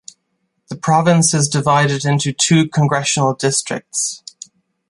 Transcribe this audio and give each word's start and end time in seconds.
The 0.69 0.75
province 0.77 1.31
is 1.35 1.47
divided 1.47 2.05
into 2.05 2.33
two 2.33 2.67
congressional 2.67 3.35
districts. 3.35 4.23